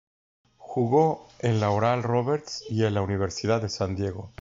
Jugó 0.57 1.27
en 1.41 1.59
la 1.59 1.69
Oral 1.69 2.01
Roberts 2.01 2.63
y 2.67 2.85
en 2.85 2.95
la 2.95 3.03
Universidad 3.03 3.61
de 3.61 3.69
San 3.69 3.95
Diego. 3.95 4.29